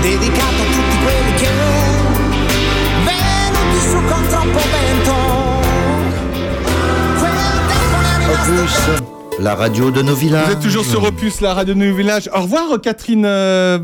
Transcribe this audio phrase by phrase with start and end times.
[0.00, 1.48] dedicato a tutti quelli che
[3.04, 5.14] venuti su con troppo vento.
[8.32, 9.02] Opus,
[9.40, 10.46] la radio de nos villages.
[10.46, 12.30] Vous êtes toujours sur Opus, la radio de nos villages.
[12.32, 13.78] Au revoir Catherine euh,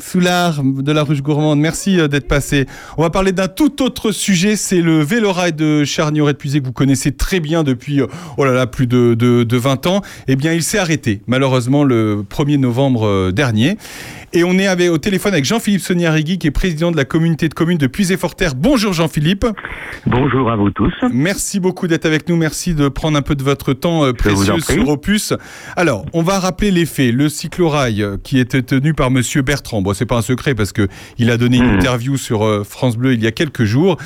[0.00, 1.60] Soulard de la Ruche Gourmande.
[1.60, 2.66] Merci euh, d'être passée.
[2.96, 4.56] On va parler d'un tout autre sujet.
[4.56, 8.06] C'est le vélorail de Charnioret de Puisé que vous connaissez très bien depuis euh,
[8.38, 10.02] oh là là, plus de, de, de 20 ans.
[10.28, 13.76] Eh bien, il s'est arrêté malheureusement le 1er novembre euh, dernier.
[14.34, 17.50] Et on est avec, au téléphone avec Jean-Philippe Soniarigui, qui est président de la communauté
[17.50, 18.54] de communes de Puisé-Forterre.
[18.54, 19.44] Bonjour Jean-Philippe.
[20.06, 20.92] Bonjour à vous tous.
[21.12, 22.36] Merci beaucoup d'être avec nous.
[22.36, 25.34] Merci de prendre un peu de votre temps euh, Je précieux sur Opus.
[25.76, 27.12] Alors, on va rappeler les faits.
[27.14, 29.82] Le cyclorail euh, qui était tenu par Monsieur Bertrand.
[29.82, 31.74] Bon, c'est pas un secret parce que il a donné une Mhm.
[31.78, 33.98] interview sur euh, France Bleu il y a quelques jours.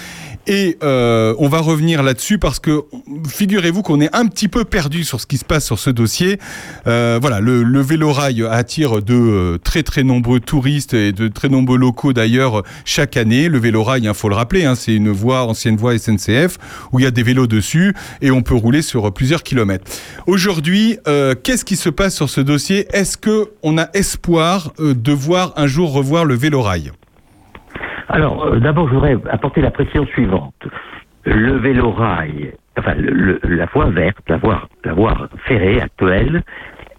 [0.47, 2.85] Et euh, on va revenir là-dessus parce que
[3.29, 6.39] figurez-vous qu'on est un petit peu perdu sur ce qui se passe sur ce dossier.
[6.87, 11.49] Euh, voilà, le, le vélorail attire de euh, très très nombreux touristes et de très
[11.49, 13.49] nombreux locaux d'ailleurs chaque année.
[13.49, 16.59] Le vélorail, il faut le rappeler, hein, c'est une voie, ancienne voie SNCF
[16.93, 19.91] où il y a des vélos dessus et on peut rouler sur plusieurs kilomètres.
[20.27, 22.87] Aujourd'hui, euh, qu'est-ce qui se passe sur ce dossier?
[22.93, 26.93] Est-ce que on a espoir euh, de voir un jour revoir le vélorail
[28.09, 30.55] Alors, euh, d'abord, je voudrais apporter la précision suivante.
[31.25, 36.43] Le vélorail, enfin, le- le- la voie verte, la voie, la voie ferrée actuelle,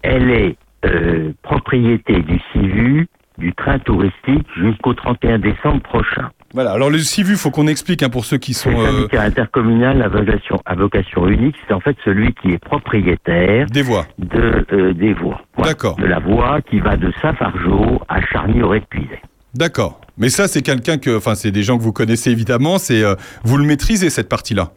[0.02, 6.28] elle est euh, propriété du CIVU du train touristique jusqu'au 31 décembre prochain.
[6.54, 6.70] Voilà.
[6.72, 10.02] Alors le CIVU, faut qu'on explique hein, pour ceux qui sont le euh, syndicat intercommunal
[10.02, 14.06] à vocation, à vocation unique, c'est en fait celui qui est propriétaire des voies.
[14.18, 15.40] de, euh, des voies.
[15.56, 15.72] Voilà.
[15.72, 15.96] D'accord.
[15.96, 19.20] De la voie qui va de Saint-Fargeau à Charny-Auray-de-Puisay.
[19.54, 20.00] D'accord.
[20.18, 22.78] Mais ça, c'est quelqu'un que, enfin, c'est des gens que vous connaissez évidemment.
[22.78, 24.72] C'est euh, vous le maîtrisez cette partie-là.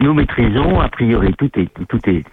[0.00, 2.24] Nous, maîtrisons, a priori, tout est, tout est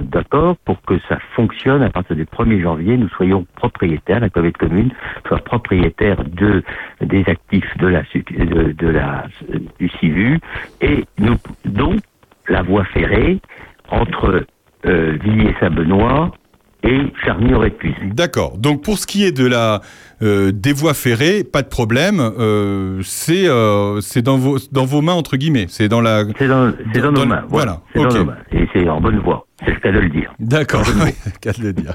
[0.00, 2.98] d'accord pour que ça fonctionne à partir du 1er janvier.
[2.98, 4.90] Nous soyons propriétaires, la communauté de communes
[5.26, 6.62] soit propriétaire de,
[7.00, 9.24] des actifs de la, de, de la,
[9.78, 10.40] du CIVU
[10.82, 12.00] et nous, donc,
[12.48, 13.40] la voie ferrée
[13.88, 14.44] entre
[14.84, 16.32] euh, Villiers-Saint-Benoît
[16.86, 18.10] et Charny-Auray-de-Puisay.
[18.12, 18.58] D'accord.
[18.58, 19.80] Donc pour ce qui est de la
[20.22, 22.20] euh, des voies ferrées, pas de problème.
[22.20, 25.66] euh, c'est euh, c'est dans vos dans vos mains entre guillemets.
[25.68, 26.24] C'est dans la.
[26.38, 27.44] C'est dans, dans, Dans- nos mains.
[27.48, 28.08] voilà, C'est ok.
[28.10, 28.36] dans nos mains.
[28.52, 29.46] Et c'est en bonne voie.
[29.64, 30.32] C'est le cas de le dire.
[30.38, 30.84] D'accord.
[31.04, 31.94] Oui, qu'à le dire.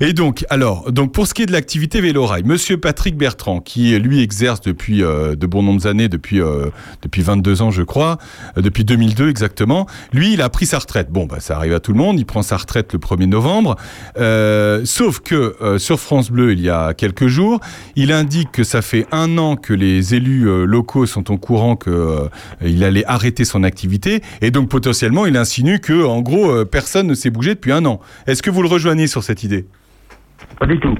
[0.00, 3.98] Et donc, alors, donc pour ce qui est de l'activité vélorail, Monsieur Patrick Bertrand, qui
[3.98, 6.66] lui exerce depuis euh, de bons nombres d'années, depuis euh,
[7.00, 8.18] depuis 22 ans, je crois,
[8.58, 9.86] euh, depuis 2002 exactement.
[10.12, 11.10] Lui, il a pris sa retraite.
[11.10, 12.18] Bon, bah ça arrive à tout le monde.
[12.18, 13.76] Il prend sa retraite le 1er novembre.
[14.84, 17.60] Sauf que sur France Bleu, il y a quelques jours,
[17.94, 22.28] il indique que ça fait un an que les élus locaux sont au courant que
[22.64, 27.14] il allait arrêter son activité, et donc potentiellement, il insinue que, en gros, personne ne
[27.14, 28.00] s'est bougé depuis un an.
[28.26, 29.66] Est-ce que vous le rejoignez sur cette idée?
[30.58, 30.94] Pas du tout.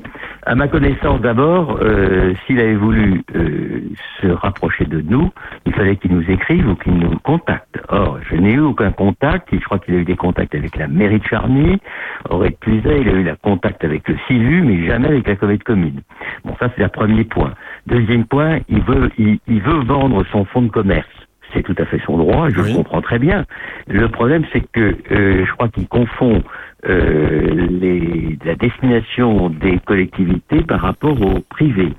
[0.44, 3.80] À ma connaissance, d'abord, euh, s'il avait voulu euh,
[4.20, 5.30] se rapprocher de nous,
[5.64, 7.78] il fallait qu'il nous écrive ou qu'il nous contacte.
[7.88, 9.52] Or, je n'ai eu aucun contact.
[9.52, 11.80] Et je crois qu'il a eu des contacts avec la mairie de Charny,
[12.28, 15.58] aurait Puisay, il a eu la contact avec le CIVU, mais jamais avec la communauté
[15.58, 16.00] de communes.
[16.44, 17.52] Bon, ça, c'est le premier point.
[17.86, 21.08] Deuxième point, il veut, il, il veut vendre son fonds de commerce.
[21.54, 22.70] C'est tout à fait son droit, je Oui.
[22.72, 23.44] le comprends très bien.
[23.88, 26.42] Le problème, c'est que euh, je crois qu'il confond
[26.86, 31.92] les, la destination des collectivités par rapport au privé.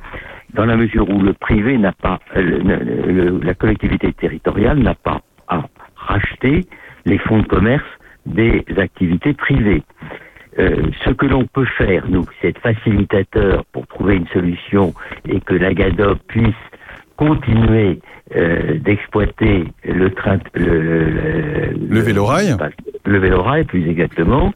[0.53, 4.95] Dans la mesure où le privé n'a pas, euh, le- le- la collectivité territoriale n'a
[4.95, 5.63] pas à
[5.95, 6.65] racheter
[7.05, 7.85] les fonds de commerce
[8.25, 9.83] des activités privées.
[10.59, 14.93] Euh, ce que l'on peut faire, nous, c'est être facilitateur pour trouver une solution
[15.27, 16.55] et que la GADOP puisse
[17.17, 18.00] continuer
[18.35, 22.55] euh, d'exploiter le train, le, le, Le vélorail
[23.07, 24.53] le vélorail plus exactement,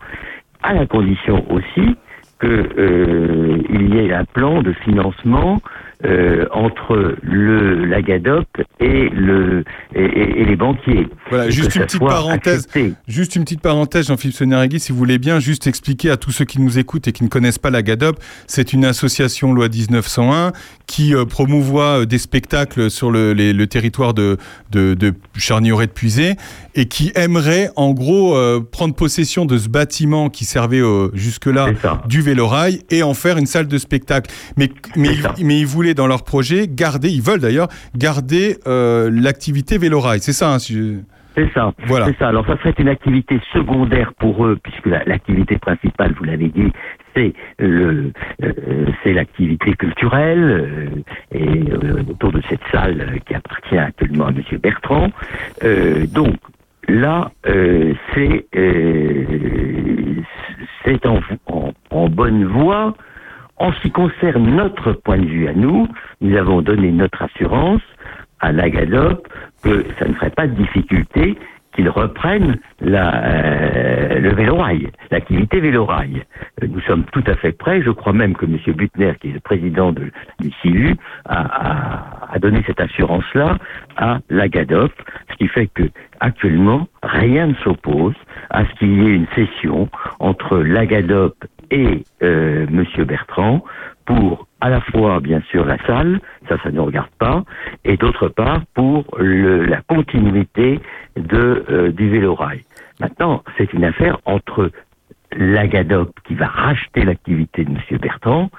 [0.61, 1.95] à la condition aussi
[2.39, 5.61] que euh, il y ait un plan de financement
[6.05, 8.45] euh, entre le la GADOP
[8.79, 9.63] et le
[9.95, 11.07] et, et- et les banquiers.
[11.29, 12.65] Voilà, juste une petite parenthèse.
[12.65, 12.93] accepté.
[13.07, 16.45] Juste une petite parenthèse, Jean-Philippe Sonarigui, si vous voulez bien, juste expliquer à tous ceux
[16.45, 18.17] qui nous écoutent et qui ne connaissent pas la GADOP,
[18.47, 20.51] c'est une association loi 1901
[20.87, 24.37] qui euh, promouvoit euh, des spectacles sur le, les- le territoire de,
[24.71, 26.35] de, de Charnieret de Puisay
[26.75, 30.81] et qui aimerait en gros euh, prendre possession de ce bâtiment qui servait
[31.13, 31.67] jusque-là
[32.07, 34.31] du Vélorail et en faire une salle de spectacle.
[34.57, 35.33] Mais, mais, C'est ils- ça.
[35.41, 35.59] mais
[35.93, 40.19] dans leur projet garder, ils veulent d'ailleurs, garder euh, l'activité Vélorail.
[40.21, 40.99] C'est ça, hein, si je-
[41.35, 41.71] C'est ça.
[41.85, 42.07] Voilà.
[42.07, 42.27] C'est ça.
[42.27, 46.71] Alors ça serait une activité secondaire pour eux, puisque la- l'activité principale, vous l'avez dit,
[47.15, 48.11] c'est le,
[48.43, 48.51] euh,
[49.03, 50.87] c'est l'activité culturelle euh,
[51.33, 55.09] et euh, autour de cette salle euh, qui appartient actuellement à Monsieur Bertrand.
[55.63, 56.35] Euh, donc
[56.89, 60.21] là, euh, c'est euh,
[60.83, 62.95] c'est en, en, en bonne voie
[63.61, 65.87] En ce qui concerne notre point de vue à nous,
[66.19, 67.83] nous avons donné notre assurance
[68.39, 69.27] à l'Agadop
[69.63, 71.37] que ça ne ferait pas de difficulté
[71.75, 76.23] qu'ils reprennent euh, le vélorail, l'activité vélorail.
[76.63, 77.83] Euh, Nous sommes tout à fait prêts.
[77.83, 78.57] Je crois même que M.
[78.75, 83.59] Butner, qui est le président de, du a, a donné cette assurance-là
[83.95, 84.91] à l'Agadop,
[85.29, 85.83] ce qui fait que
[86.19, 88.15] actuellement rien ne s'oppose
[88.49, 89.87] à ce qu'il y ait une session
[90.19, 91.35] entre l'Agadop
[91.71, 93.05] et euh, M.
[93.05, 93.63] Bertrand
[94.05, 97.43] pour à la fois, bien sûr, la salle, ça, ça ne regarde pas,
[97.83, 100.79] et d'autre part pour le, la continuité
[101.15, 102.61] de, euh, du vélorail.
[102.99, 104.69] Maintenant, c'est une affaire entre
[105.35, 107.97] l'Agadop qui va racheter l'activité de M.
[107.97, 108.51] Bertrand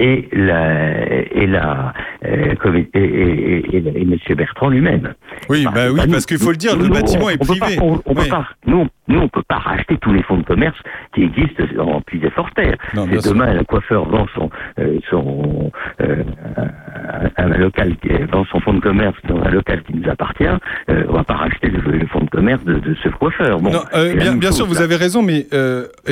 [0.00, 1.92] et la et la
[2.24, 4.16] euh, et, et, et, et- et M.
[4.36, 5.14] Bertrand lui-même.
[5.48, 7.36] Oui, Bah, bah oui, parce qu'il faut le dire, nous, le nous, bâtiment on- est
[7.40, 7.76] on privé.
[7.76, 10.44] pas- on, on peut pas, nous, nous, on peut pas racheter tous les fonds de
[10.44, 10.76] commerce
[11.14, 12.76] qui existent en puits et forterre.
[12.94, 13.32] Sûr.
[13.32, 15.70] demain, un coiffeur vend son, euh, son
[16.00, 16.22] euh,
[16.56, 20.44] un, un local qui vend son fonds de commerce dans un local qui nous appartient.
[20.88, 23.58] On va pas racheter le, le fonds de commerce de, de ce coiffeur.
[23.60, 25.46] Bon, Non, c'est bien, sûr, vous avez raison, mais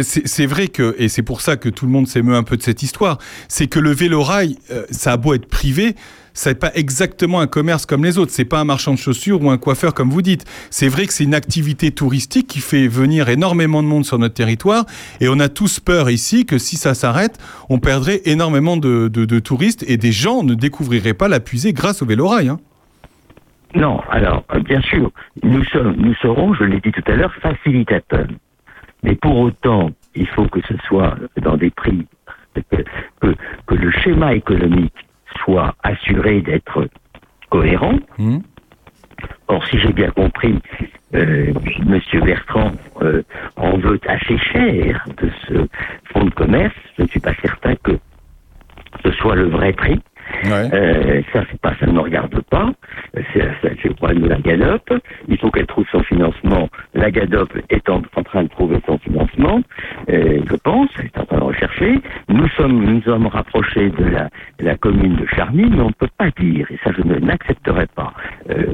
[0.03, 2.57] c'est c'est vrai que, et c'est pour ça que tout le monde s'émeut un peu
[2.57, 3.19] de cette histoire,
[3.49, 5.95] c'est que le vélorail, euh, ça a beau être privé,
[6.35, 8.31] ça n'est pas exactement un commerce comme les autres.
[8.33, 10.45] C'est pas un marchand de chaussures ou un coiffeur comme vous dites.
[10.71, 14.35] C'est vrai que c'est une activité touristique qui fait venir énormément de monde sur notre
[14.35, 14.85] territoire,
[15.21, 17.39] et on a tous peur ici que si ça s'arrête,
[17.69, 22.03] on perdrait énormément de, de- touristes et des gens ne découvriraient pas la puisée grâce
[22.03, 22.49] au vélorail.
[22.49, 22.59] Hein.
[23.75, 25.11] Non, alors, euh, bien sûr,
[25.43, 28.27] nous, sommes, nous serons, je l'ai dit tout à l'heure, facilitateurs.
[29.03, 32.07] Mais pour autant, il faut que ce soit dans des prix,
[33.69, 34.95] que, le schéma économique
[35.45, 36.89] soit assuré d'être
[37.51, 37.99] cohérent.
[38.19, 38.43] Mhm.
[39.49, 40.59] Or, si j'ai bien compris,
[41.15, 41.53] euh,
[41.87, 42.73] Monsieur Bertrand
[43.03, 43.23] euh,
[43.57, 45.69] en veut assez cher de ce
[46.13, 46.75] fonds de commerce.
[46.97, 47.93] Je ne suis pas certain que
[49.05, 50.01] ce soit le vrai prix.
[50.47, 52.71] Euh, ça, ça ne me regarde pas.
[53.33, 54.93] C'est le problème de la GADOP.
[55.29, 56.69] Il faut qu'elle trouve son financement.
[56.95, 59.61] La GADOP est en, train de trouver son financement,
[60.11, 60.89] euh, je pense.
[60.99, 62.01] Elle est en train de rechercher.
[62.29, 64.05] Nous sommes, nous sommes rapprochés de
[64.61, 68.13] la, commune de Charny, mais on ne peut pas dire, et ça je n'accepterai pas.
[68.51, 68.65] Euh,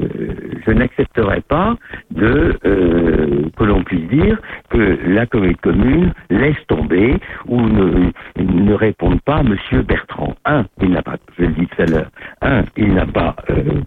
[0.65, 1.75] je n'accepterai pas
[2.15, 4.37] que l'on puisse dire
[4.69, 7.15] que la commune laisse tomber
[7.47, 10.35] ou ne, ne réponde pas Monsieur Bertrand.
[10.45, 11.17] Un, il n'a pas,
[11.47, 12.09] dis tout à l'heure,
[12.41, 13.81] un, il n'a pas euh,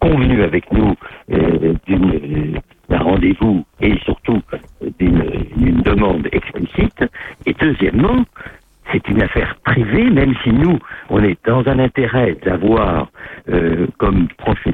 [0.00, 0.94] convenu avec nous
[1.32, 2.54] euh, euh,
[2.88, 4.42] d'un rendez-vous et surtout
[4.98, 7.04] d'une demande explicite.
[7.46, 8.24] Et deuxièmement,
[8.92, 10.78] c'est une affaire privée, même si nous,
[11.10, 13.08] on est dans un intérêt d'avoir
[13.48, 14.28] euh, comme,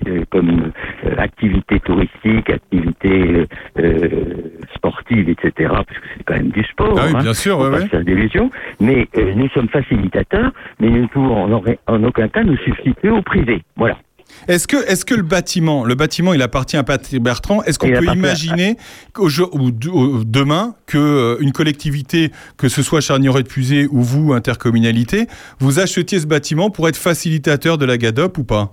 [0.08, 0.72] euh, comme
[1.04, 3.46] euh, activité touristique, activité euh,
[3.78, 4.08] euh,
[4.74, 6.94] sportive, etc., parce que c'est quand même du sport.
[6.98, 8.50] Ah oui, hein, bien sûr, faut ouais, d'illusions.
[8.80, 12.56] Mais euh, nous sommes facilitateurs, mais nous ne pouvons en, aucun- en aucun cas nous
[12.58, 13.62] substituer au privé.
[13.76, 13.96] Voilà.
[14.48, 17.62] Est-ce que, que le bâtiment, le bâtiment, il appartient à Patrick Bertrand?
[17.64, 18.76] Est-ce qu'on peut à- imaginer
[19.88, 25.26] au- demain que euh, une collectivité, que ce soit Charnieret de Pusée ou vous, intercommunalité,
[25.58, 28.72] vous achetiez ce bâtiment pour être facilitateur de la GADOP ou pas?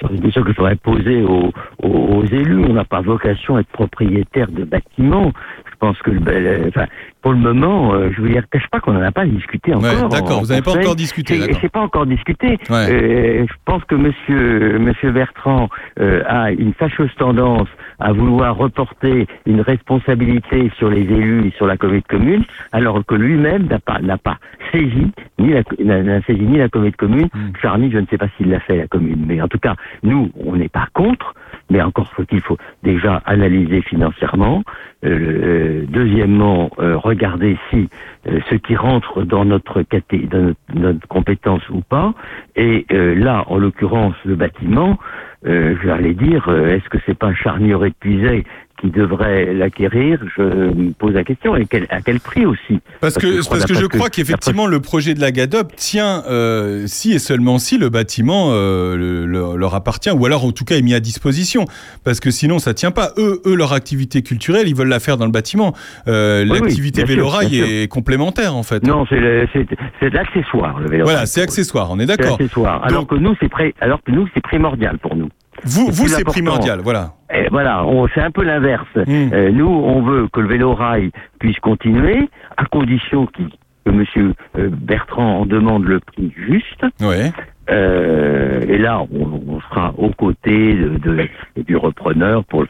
[0.00, 1.50] C'est une question qu'il faudrait poser aux,
[1.82, 2.64] aux- aux élus.
[2.68, 5.32] On n'a pas vocation à être propriétaire de bâtiments.
[5.70, 6.86] Je pense que, le- le- enfin,
[7.24, 9.90] pour le moment, euh, je vous dire, cache pas qu'on n'en a pas discuté encore.
[9.94, 12.58] Ouais, d'accord, en vous n'avez pas encore discuté, C'est- pas encore discuté.
[12.68, 12.86] Ouais.
[12.90, 15.70] Euh, je pense que Monsieur Monsieur Bertrand
[16.00, 21.66] euh, a une fâcheuse tendance à vouloir reporter une responsabilité sur les élus et sur
[21.66, 24.36] la communauté commune, alors que lui-même n'a pas n'a pas
[24.70, 27.28] saisi ni la n'a n'a saisi ni la communauté commune.
[27.32, 27.52] Hmm.
[27.62, 30.30] Charny, je ne sais pas s'il l'a fait la commune, mais en tout cas, nous,
[30.44, 31.32] on n'est pas contre.
[31.70, 34.62] Mais encore faut-il faut déjà analyser financièrement.
[35.04, 37.88] Euh, euh, deuxièmement, euh, regarder si
[38.26, 42.14] ce qui rentre dans notre, dans notre, compétence ou pas.
[42.56, 44.98] Et là, en l'occurrence, le bâtiment,
[45.44, 48.44] j'allais dire, est-ce que c'est pas Charnier épuisé
[48.84, 51.56] qui devrait l'acquérir Je me pose la question.
[51.56, 52.80] Et quel- à quel prix aussi?
[53.00, 56.22] Parce que, je parce crois, que je crois qu'effectivement le projet de la GADOP tient
[56.28, 60.52] euh, si et seulement si le bâtiment euh, le- le- leur appartient ou alors en
[60.52, 61.64] tout cas est mis à disposition
[62.04, 65.16] parce que sinon ça tient pas eux eux leur activité culturelle ils veulent la faire
[65.16, 65.72] dans le bâtiment
[66.08, 69.66] Euh, Oui, oui, l'activité sûr, vélorail est complémentaire en fait Non, c'est le- c'est
[70.00, 71.04] c'est de l'accessoire, le vélo.
[71.04, 72.84] voilà c'est accessoire on est d'accord accessoire.
[72.84, 75.28] Alors Donc- que nous, c'est pré- alors que nous, c'est primordial pour nous.
[75.64, 77.84] Vous c'est vous c'est primordial voilà Et voilà,
[78.14, 78.86] c'est un peu l'inverse.
[78.96, 79.32] Mm.
[79.32, 83.50] Euh, nous, on veut que le vélo-rail puisse continuer, à condition qu'il-
[83.86, 86.82] que Monsieur euh, Bertrand en demande le prix juste.
[87.00, 87.32] ouais
[87.70, 92.68] Euh, et là, on, on sera aux côtés de, de- du repreneur pour le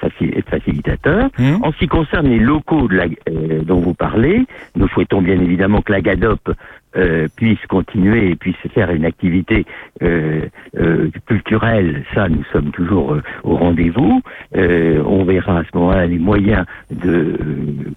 [0.49, 1.31] facilitateur.
[1.39, 4.45] Hum En ce qui concerne les locaux de la, euh, dont vous parlez,
[4.77, 6.51] nous souhaitons bien évidemment que la GADOP
[6.97, 9.67] euh, puisse continuer et puisse faire une activité
[10.03, 10.43] euh,
[10.79, 12.05] euh, culturelle.
[12.15, 14.23] Ça, nous sommes toujours euh, au rendez-vous.
[14.57, 17.37] Euh, on verra à ce moment-là les moyens de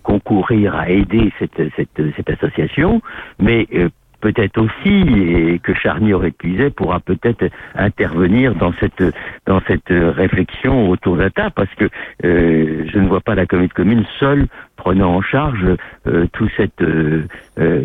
[0.04, 3.02] concourir à aider cette, cette, cette association.
[3.40, 3.90] Mais euh,
[4.22, 6.34] peut-être aussi et que Charny aurait
[6.76, 7.46] pourra peut-être
[7.76, 9.04] intervenir dans cette
[9.46, 11.86] dans cette réflexion autour de la table parce que
[12.26, 15.66] euh, je ne vois pas la communauté commune seule prenant en charge
[16.08, 17.26] euh, tout cette euh,
[17.60, 17.82] euh,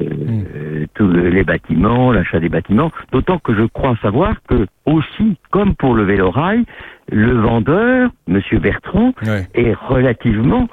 [0.55, 2.91] euh, tous les bâtiments, l'achat des bâtiments.
[3.13, 6.65] D'autant que je crois savoir que aussi, comme pour le vélorail,
[7.11, 9.47] le vendeur, Monsieur Bertrand, Ouais.
[9.55, 10.69] est relativement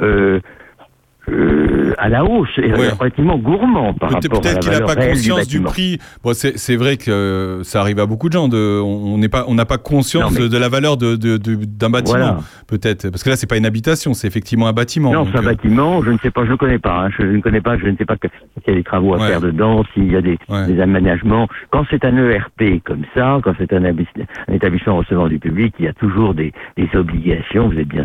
[0.00, 0.40] euh,
[1.30, 2.90] euh, à la hausse et Ouais.
[2.98, 5.98] relativement gourmand par Peut-être rapport à la peut-être qu'il n'a pas conscience du, prix.
[6.22, 8.48] Bon, c'est vrai que euh, ça arrive à beaucoup de gens.
[8.48, 11.36] De, on n'est pas, on n'a pas conscience Non, mais- de, la valeur de- de-
[11.36, 12.18] de- d'un bâtiment.
[12.18, 12.38] Voilà.
[12.66, 15.12] Peut-être parce que là, c'est pas une habitation, c'est effectivement un bâtiment.
[15.12, 17.22] Non, c'est un euh, bâtiment, je ne sais pas, je ne connais pas, hein, je
[17.24, 18.30] ne connais pas, je ne sais pas s'il
[18.68, 19.28] y a des travaux à Ouais.
[19.28, 20.66] faire dedans, s'il y a des, Ouais.
[20.66, 21.48] des aménagements.
[21.70, 25.84] Quand c'est un ERP comme ça, quand c'est un, un établissement recevant du public, il
[25.86, 28.04] y a toujours des, des obligations, vous êtes bien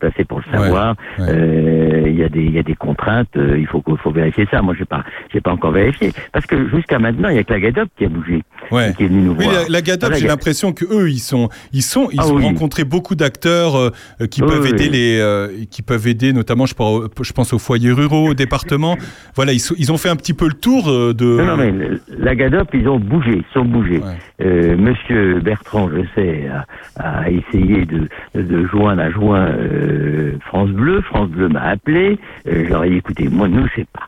[0.00, 3.66] placé pour le savoir, il y a des, il y a des contraintes, euh, il
[3.66, 4.60] faut, qu'il faut vérifier ça.
[4.62, 6.12] Moi, j'ai pas, j'ai pas encore vérifié.
[6.32, 8.92] Parce que jusqu'à maintenant, il y a que la GADOP qui a bougé, Ouais.
[8.96, 9.54] qui est venu nous Oui, voir.
[9.62, 12.44] la, la GADOP, j'ai l'impression que eux, ils sont, ils sont, ils Ah ont oui.
[12.44, 13.90] rencontré beaucoup d'acteurs euh,
[14.30, 17.58] qui peuvent oui, aider les, euh, qui peuvent aider, notamment, je pense, je pense aux
[17.58, 18.96] foyers ruraux, aux départements.
[19.34, 21.24] Voilà, ils, sont- ils ont fait un petit peu le tour de.
[21.24, 21.72] Non, non, mais
[22.18, 23.98] la GADOP, ils ont bougé, ils sont bougés.
[24.00, 24.76] Ouais.
[24.76, 26.48] Monsieur Bertrand, je sais,
[26.98, 29.48] a, a essayé de, de joindre à joint
[30.46, 31.00] France Bleu.
[31.02, 32.18] France Bleu m'a appelé.
[32.48, 34.06] Euh, J'aurais dit, écoutez, moi, nous, c'est pas.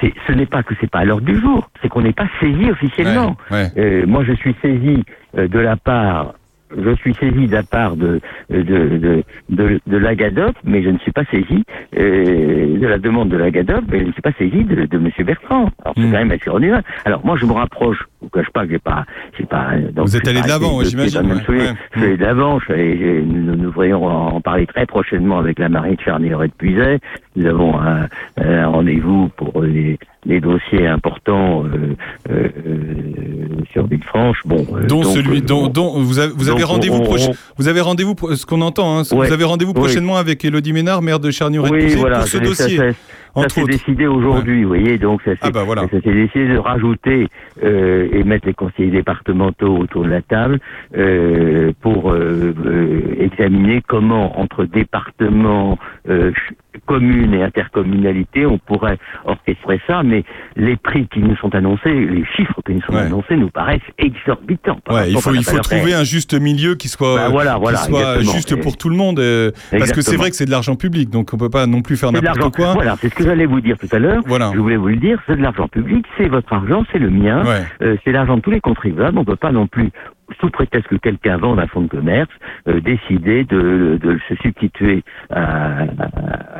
[0.00, 2.28] c'est- Ce n'est pas que c'est pas à l'heure du jour, c'est qu'on n'est pas
[2.40, 3.36] saisi officiellement.
[3.50, 3.72] Ouais, ouais.
[3.78, 5.04] Euh, moi, je suis saisi
[5.36, 6.34] euh, de la part,
[6.76, 10.90] je suis saisi de la part de de de de, de la GADOP, mais je
[10.90, 11.64] ne suis pas saisi
[11.98, 14.98] euh, de la demande de la GADOP, mais je ne suis pas saisi de, de
[14.98, 15.70] Monsieur Bertrand.
[15.84, 16.12] Alors c'est Mm.
[16.12, 16.82] quand même assez.
[17.04, 17.98] Alors moi, je me rapproche.
[18.20, 19.04] Je vous cache pas que j'ai pas,
[19.38, 19.68] j'ai pas.
[19.94, 22.58] donc, Vous êtes allé de l'avant, j'imagine, Je suis allé de l'avant.
[22.68, 26.98] Nous, nous voyons en, parler très prochainement avec la marine de et de Puiset.
[27.36, 31.96] Nous avons un, un rendez-vous pour les, les dossiers importants euh,
[32.30, 32.84] euh, euh,
[33.72, 34.38] sur Villefranche.
[34.44, 37.02] Bon, euh, Dont donc, celui, dont, on- dont vous avez, vous avez donc, rendez-vous
[37.56, 39.26] vous avez rendez-vous, ce qu'on entend, hein, Ouais.
[39.28, 42.80] vous avez rendez-vous prochainement avec Elodie Ménard, maire de charnier Oui, voilà, pour ce dossier,
[43.36, 45.82] ça, s'est décidé aujourd'hui, vous voyez, donc ça s'est Ah bah voilà.
[45.82, 47.28] ça s'est décidé de rajouter
[47.62, 50.58] euh, et mettre les conseillers départementaux autour de la table
[50.96, 56.32] euh, pour euh, euh, examiner comment entre départements, euh,
[56.86, 60.24] communes et intercommunalités on pourrait orchestrer ça, mais
[60.56, 63.00] les prix qui nous sont annoncés, les chiffres qui nous sont Ouais.
[63.02, 64.78] annoncés nous paraissent exorbitants.
[64.90, 67.98] Ouais, il faut, il trouver un juste milieu qui soit, Bah voilà, qui voilà, soit
[68.00, 68.32] exactement.
[68.32, 69.18] juste pour tout le monde.
[69.20, 71.82] euh, parce que c'est vrai que c'est de l'argent public, donc on peut pas non
[71.82, 72.72] plus faire n'importe quoi.
[72.74, 74.22] Voilà, c'est ce que j'allais vous dire tout à l'heure.
[74.26, 74.50] Voilà.
[74.54, 77.44] Je voulais vous le dire, c'est de l'argent public, c'est votre argent, c'est le mien,
[77.44, 77.62] Ouais.
[77.82, 79.16] euh, c'est l'argent de tous les contribuables.
[79.16, 79.90] On ne peut pas non plus,
[80.38, 82.30] sous prétexte que quelqu'un vende un fonds de commerce,
[82.68, 85.86] euh, décider de, de se substituer à, à-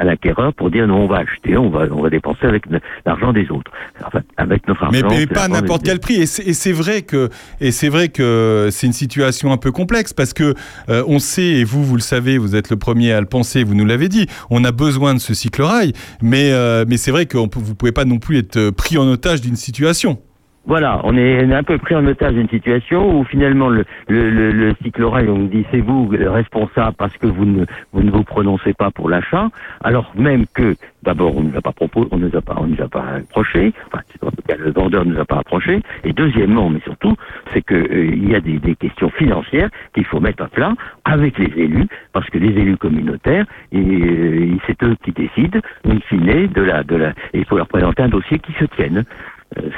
[0.00, 2.64] à l'acquéreur pour dire non, on va acheter, on va, on va dépenser avec
[3.04, 3.70] l'argent des autres.
[4.04, 5.06] Enfin, avec notre argent.
[5.10, 6.14] Mais, pas à n'importe quel prix.
[6.16, 7.28] Et c'est vrai que
[7.60, 10.54] et c'est vrai que c'est une situation un peu complexe parce que
[10.88, 13.62] euh, on sait et vous vous le savez, vous êtes le premier à le penser,
[13.62, 14.26] vous nous l'avez dit.
[14.50, 17.92] On a besoin de ce cycle rail, mais euh, mais c'est vrai que vous pouvez
[17.92, 20.18] pas non plus être euh, pris en otage d'une situation.
[20.66, 24.52] Voilà, on est un peu pris en otage d'une situation où finalement le, le, le,
[24.52, 28.10] le cyclorail, on nous dit c'est vous le responsable parce que vous ne, vous ne
[28.10, 29.48] vous prononcez pas pour l'achat,
[29.82, 32.66] alors même que d'abord on ne nous a pas proposé, on nous a pas, on
[32.66, 35.80] nous a pas approché, enfin en tout cas le vendeur ne nous a pas approché,
[36.04, 37.16] et deuxièmement, mais surtout,
[37.54, 40.74] c'est que euh, il y a des, des questions financières qu'il faut mettre à plat
[41.06, 45.98] avec les élus, parce que les élus communautaires, et, euh, c'est eux qui décident, in
[46.08, 49.04] fine, de la, de la, et il faut leur présenter un dossier qui se tienne.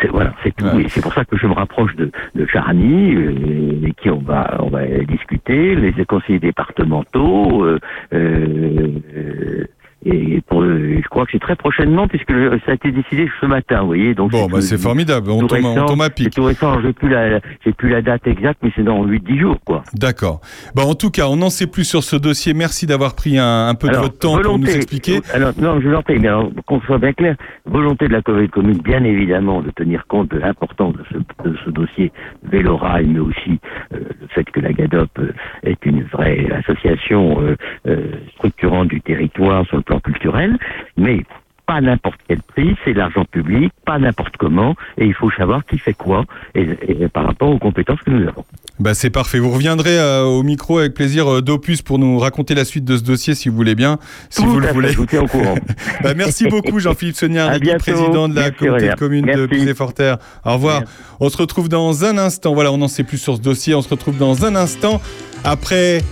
[0.00, 0.66] C'est voilà, c'est tout.
[0.66, 0.82] Ouais.
[0.82, 4.18] Et c'est pour ça que je me rapproche de, de Charny, euh, avec qui on
[4.18, 7.78] va on va discuter, les conseillers départementaux, euh,
[8.12, 9.66] euh,
[10.04, 12.32] et pour, je crois que c'est très prochainement puisque
[12.64, 14.14] ça a été décidé ce matin, vous voyez.
[14.14, 15.30] Donc Bon, bah, c'est formidable.
[15.30, 15.86] On tombe, on récent.
[15.86, 16.30] tombe à C'est pic.
[16.34, 16.80] tout récent.
[16.82, 19.82] J'ai plus la j'ai plus la date exacte, mais c'est dans 8-10 jours, quoi.
[19.94, 20.40] D'accord.
[20.74, 22.54] Bah, en tout cas, on n'en sait plus sur ce dossier.
[22.54, 25.20] Merci d'avoir pris un, un peu de votre temps pour nous expliquer.
[25.32, 28.22] Alors, non, je vous en prie, mais alors, qu'on soit bien clair, volonté de la
[28.22, 32.12] commune, bien évidemment, de tenir compte de l'importance de ce, de ce dossier
[32.50, 33.58] Vélorail, mais aussi
[33.94, 35.32] euh, le fait que la GADOP euh,
[35.62, 37.56] est une vraie association euh,
[37.86, 40.58] euh, structurante du territoire sur le plan culturel,
[40.96, 41.24] mais
[41.66, 45.64] pas n'importe quel prix, c'est de l'argent public, pas n'importe comment, et il faut savoir
[45.64, 48.44] qui fait quoi, et, et par rapport aux compétences que nous avons.
[48.80, 49.38] Bah c'est parfait.
[49.38, 52.96] Vous reviendrez euh, au micro avec plaisir euh, d'Opus pour nous raconter la suite de
[52.96, 54.88] ce dossier si vous voulez bien, si Tout vous le fait, voulez.
[54.88, 55.54] Je vous tiens au courant.
[56.02, 57.16] Bah, merci beaucoup Jean-Philippe
[57.60, 57.78] bientôt.
[57.78, 59.46] président de la Merci, communauté de communes de Merci.
[59.48, 60.16] Puisay-Forterre.
[60.44, 60.80] Au revoir.
[60.80, 60.94] Merci.
[61.20, 62.54] On se retrouve dans un instant.
[62.54, 63.74] Voilà, on n'en sait plus sur ce dossier.
[63.76, 65.00] On se retrouve dans un instant
[65.44, 66.02] après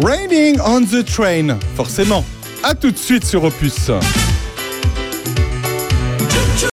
[0.00, 1.58] Raining on the Train.
[1.74, 2.24] Forcément.
[2.62, 3.90] À tout de suite sur Opus.